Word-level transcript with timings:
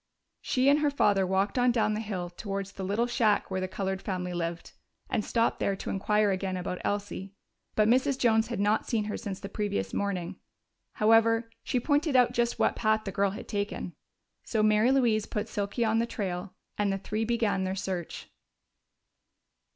She 0.41 0.67
and 0.67 0.79
her 0.79 0.89
father 0.89 1.27
walked 1.27 1.59
on 1.59 1.71
down 1.71 1.93
the 1.93 1.99
hill 1.99 2.31
towards 2.31 2.71
the 2.71 2.83
little 2.83 3.05
shack 3.05 3.51
where 3.51 3.61
the 3.61 3.67
colored 3.67 4.01
family 4.01 4.33
lived, 4.33 4.71
and 5.11 5.23
stopped 5.23 5.59
there 5.59 5.75
to 5.75 5.91
inquire 5.91 6.31
again 6.31 6.57
about 6.57 6.81
Elsie. 6.83 7.35
But 7.75 7.87
Mrs. 7.87 8.17
Jones 8.17 8.47
had 8.47 8.59
not 8.59 8.87
seen 8.87 9.03
her 9.03 9.15
since 9.15 9.39
the 9.39 9.47
previous 9.47 9.93
morning; 9.93 10.37
however, 10.93 11.51
she 11.63 11.79
pointed 11.79 12.15
out 12.15 12.31
just 12.31 12.57
what 12.57 12.75
path 12.75 13.03
the 13.03 13.11
girl 13.11 13.29
had 13.29 13.47
taken. 13.47 13.93
So 14.43 14.63
Mary 14.63 14.91
Louise 14.91 15.27
put 15.27 15.47
Silky 15.47 15.85
on 15.85 15.99
the 15.99 16.07
trail, 16.07 16.55
and 16.79 16.91
the 16.91 16.97
three 16.97 17.23
began 17.23 17.63
their 17.63 17.75
search. 17.75 18.27